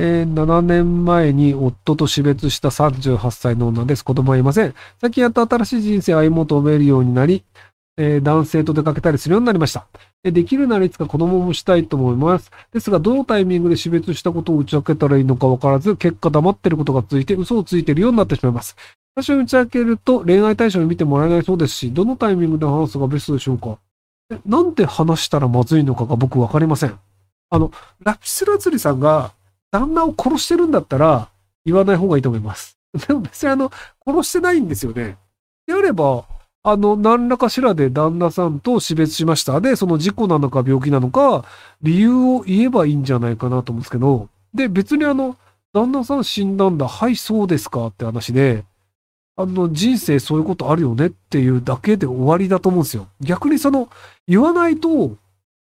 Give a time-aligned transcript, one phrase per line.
[0.00, 4.04] えー、7年前に夫と死別した38歳の女です。
[4.04, 4.74] 子供はいません。
[5.00, 7.42] 最近やっと新しい人生を歩もうと思えるようになり、
[7.96, 9.88] えー、男性と出かけたりするようになりました。
[10.22, 12.52] でできるならいつか子供もしたいと思います。
[12.72, 18.76] ですが、どのタイミングで死別したことを打ち明けたらいいのかわからず、結果黙ってることが続いて嘘をついているようになってしまいます。
[19.16, 23.78] 最初に打ち明けると恋愛対象に見てもらえないそうですし、どのタイミングで話すのがベストでしょうか
[24.46, 26.96] なんで話したらまずいのかが僕わかりません。
[27.50, 27.72] あの、
[28.04, 29.32] ラピスラズリさんが
[29.70, 31.28] 旦那を殺してるんだったら
[31.64, 32.78] 言わない方がいいと思います。
[33.06, 33.70] でも別にあの、
[34.06, 35.16] 殺してないんですよね。
[35.66, 36.24] であれば、
[36.62, 39.60] あの、何らかしらで旦那さんと死別しました。
[39.60, 41.44] で、その事故なのか病気なのか、
[41.82, 45.36] 理由を言えばいいんじゃないかなと思うんですけど、で、別にあの、
[45.72, 46.88] 旦那さん死んだんだ。
[46.88, 48.64] はい、そうですかって話で、
[49.36, 53.06] あの、人生そういうことあるよねっていうだけで終わりだと思うんですよ。
[53.20, 53.88] 逆にその、
[54.26, 55.16] 言わないと、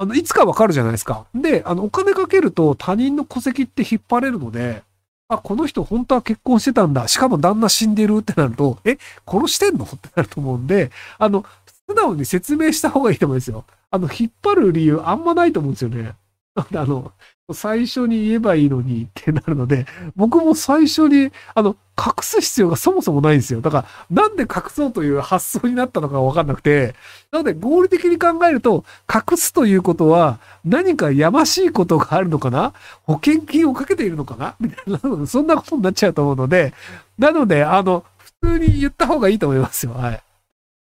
[0.00, 1.26] あの、いつかわかるじゃないですか。
[1.34, 4.82] で、あの、お金かけると他人の戸籍って引っ張れるので、
[5.28, 7.06] あ、この人本当は結婚してたんだ。
[7.06, 8.96] しかも旦那死んでるってなると、え、
[9.28, 9.84] 殺してんの？
[9.84, 11.44] ってなると思うんで、あの、
[11.86, 13.66] 素直に説明した方がいいと思うんですよ。
[13.90, 16.14] あの、引っ張る理由あんまないと思うんですよね。
[16.54, 17.12] あの、
[17.54, 23.60] 最初に言えばいいのにってなるので、僕も最初に、あの、隠す必要がそもそもないんですよ。
[23.60, 26.94] だから、なんで隠そうという発想になったのかわかんなくて、
[27.30, 32.72] なので合理的に考えると、隠すということは、何かやましいことがあるのかな？
[33.04, 34.54] 保険金をかけているのかな？
[34.60, 36.72] みたいな、そんなことになっちゃうと思うので、
[37.18, 39.92] なので、あの、普通に言った方がいいと思いますよ。
[39.92, 40.22] はい。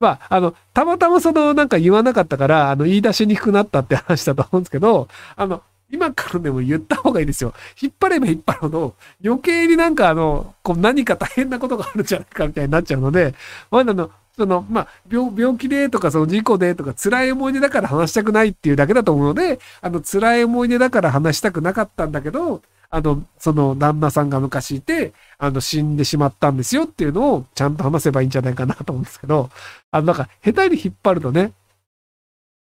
[0.00, 7.54] まあ、あの、たまたまその、なんか言わなかったから、あの、言い出しにくくなったって話だと思うんですけど、あの、今からでも言った方がいいですよ。
[7.80, 8.94] 引っ張れば引っ張るほど、
[9.24, 13.34] 余計になんかあの、こう何か大変なことがあるんじゃないかみたいになっちゃうので、
[13.70, 29.50] まだの、その、まあ、病、病気でとか、その事故でとか、辛い思い出だから話したくないっていうだけだと思うので、あの、辛い思い出だから話したくなかったんだけど、あの、その旦那さんが昔いて、あの、死んでしまったんですよっていうのをちゃんと話せばいいんじゃないかなと思うんですけど、
[29.90, 31.52] あの、なんか、下手に引っ張るとね、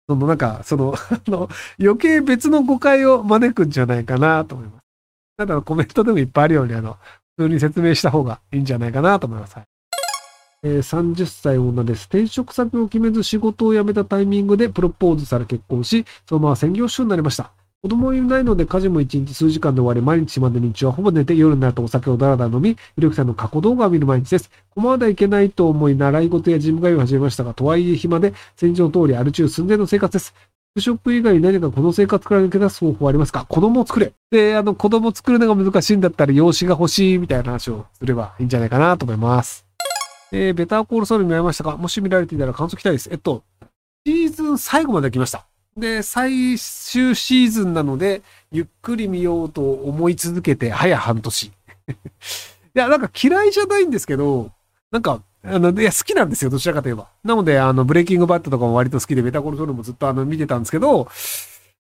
[0.08, 1.50] そのなんか、その、 あの、
[1.80, 4.84] 余計別の誤解を招くんじゃないかなと思います。
[5.38, 6.98] ただコメントでもいっぱいあるように、あの、
[7.38, 9.58] 普通に説明した方がいいんじゃないかなと思います。
[10.66, 12.06] えー、30歳女です。
[12.06, 17.52] 転職先を決めず仕事を辞めたタイミングでプロポーズされ結婚し、そのまま専業主婦になりました。
[17.84, 24.50] 子供いないので家事も一日数時間で終わり、毎日まで日中はほぼ寝て夜になるとお酒をだらだら飲み、ひろきさんの過去動画を見る毎日です。
[24.70, 30.34] こまではいけないと思い、習い事や事務通いを始めましたが、とはいえ暇で、戦場通りある中寸前の生活です。
[30.72, 34.14] 服職以外に何かこの生活から抜け出す方法はありますか子供を作れ。
[34.32, 39.66] で、あの、子供を作るのが難しいんだったら養子が欲しいみたいな話をすればいいんじゃないかなと思います。
[40.32, 43.10] えー、ベターコールソウル見られましたかもし見られていたら感想聞きたいです。
[43.12, 43.44] えっと、
[44.08, 45.46] シーズン最後まで来ました。
[45.78, 51.46] で、最終シーズンなので、ゆっくり見ようと思い続けて、早半年。
[51.48, 51.52] い
[52.74, 54.52] や、なんか嫌いじゃないんですけど、
[54.92, 57.08] なんか、あの、いや、好きなんですよ、どちらかといえば。
[57.24, 61.08] なので、あの、ブレイキングバットとかも割と好きで、ベタコルトルもずっとあの、見てたんですけど、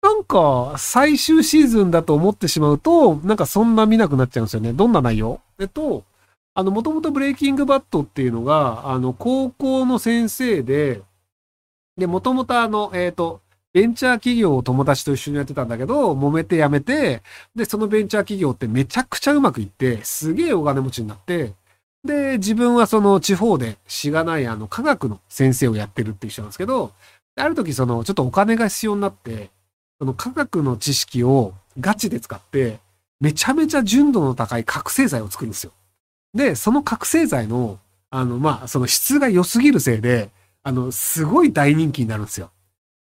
[0.01, 4.73] なんか、最終シーズンだと思ってしまうと、なんかそんな見なくなっちゃうんですよね。
[4.73, 5.39] どんな内容？
[5.59, 6.03] えっと、
[6.53, 11.01] あの、もともとブレイキングバットっていうのが、あの、高校の先生で、
[11.97, 13.41] で、もともとあの、えっ、ー、と、
[13.75, 17.21] ベンチャー企業を友達と一緒にやってたんだけど、揉めて辞めて、
[17.57, 21.51] で、そのベンチャー企業ってめちゃくちゃうまくいって、すげえお金持ちになって、
[22.05, 26.93] で、自分はその地方でしがないあの科学の先生をやってるっていう人なんですけど、
[27.35, 29.49] ある時そのちょっとお金が必要になって、
[29.99, 32.79] その科学の知識をガチで使って、
[33.19, 35.73] めちゃめちゃ純度の高い覚醒剤を作るんですよ。
[36.33, 37.77] で、その覚醒剤の、
[38.09, 40.29] あの、まあ、その質が良すぎるせいで、
[40.63, 42.51] あの、すごい大人気になるんですよ。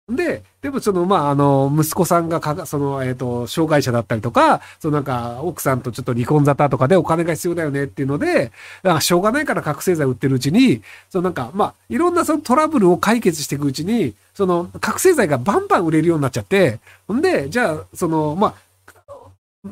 [0.09, 8.51] で、でもその、まあ、あの、息子さんがか、その、えっ、ー、と、障害者だったりとか、そのなんか、奥さんとちょっと離婚沙汰とかでお金が必要だよねっていうので、
[8.83, 16.81] なんかしょうがないから覚醒剤売ってるうちに、そのなんか、まあ、いろんなそのトラブルを解決していくうちに、その、覚醒剤がバンバン売れるようになっちゃって、
[17.13, 18.55] んで、じゃあ、その、まあ、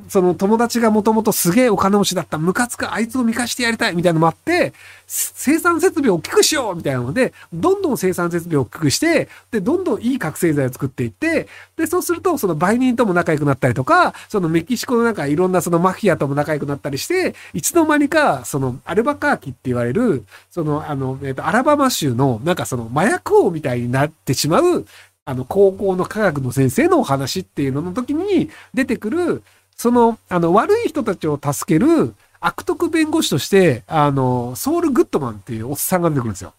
[0.08, 4.72] その友達がもともとすげえお金持ちだった、ムカつくあいつを見返してやりたいみたいなのもあって、
[5.08, 24.86] 生産設備を大きくしようみたいなので、どんどん生産設備を大きくして、で、どんどんいい覚醒剤を作っていって、で、そうすると、その売人とも仲良くなったりとか、そのメキシコのなんかいろんなそのマフィアとも仲良くなったりして、いつの間にか、そのアルバカーキって言われる、その、あの、えっ、と、アラバマ州の、なんかその麻薬王みたいになってしまう、
[25.24, 29.42] あの、高校の科学の先生のお話っていうのの時に出てくる、
[29.80, 36.52] その、あの、悪い人たちを助ける悪徳弁護士として、あの、ソウル・グッドマンっていうおっさんが出てくるんですよ。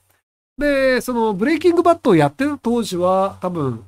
[0.57, 3.83] で、その、ブレイキングバットをやってる当時は、多分、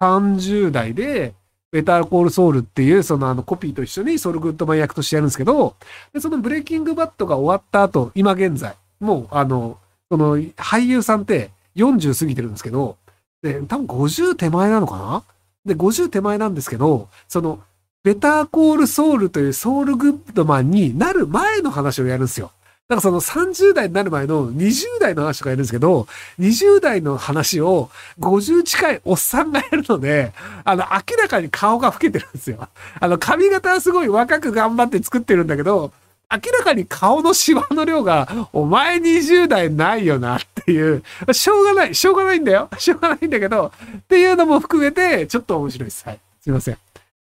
[0.00, 1.34] 30代で、
[1.72, 5.74] ベターコールソウルっていう、そのあのコピーと一緒にソウルグッドマン役としてやるんですけど、
[6.12, 9.78] で、そのブレイキングバットが終わった後、今現在、もうあの、
[10.08, 12.96] その俳優さんって40過ぎてるんですけど、
[13.42, 15.24] で、多分50手前なのかな？
[15.66, 17.58] で、50手前なんですけど、その、
[18.04, 22.52] ベターコールソウルというソウルグッドマンになる前の話をやるんですよ。
[22.88, 26.06] だからその30代になる前の20代の話とかやるんですけど、
[26.38, 30.32] 20代の話を50近いおっさんがやるので、
[30.64, 32.66] あの、明らかに顔が老けてるんですよ。
[32.98, 35.92] あの、髪型はすごい若く頑張って作ってるんだけど、
[36.30, 41.02] 明らかに顔のシワの量が、お前20代ないよなっていう、
[41.32, 42.70] しょうがない、しょうがないんだよ。
[42.78, 46.04] しょうがないんだけど、っていうのも含めて、ちょっと面白いです。
[46.06, 46.20] はい。
[46.40, 46.78] すいません。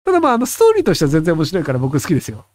[0.04, 2.46] ただまあ、あの、ストーリーとしては全然面白いから僕好きですよ。